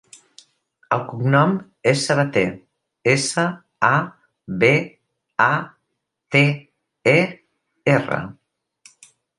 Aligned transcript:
El 0.95 1.03
cognom 1.09 1.51
és 1.91 2.05
Sabater: 2.07 2.45
essa, 3.13 3.45
a, 3.93 3.93
be, 4.65 4.73
a, 5.51 5.55
te, 6.37 6.45
e, 7.15 7.19
erra. 7.99 8.23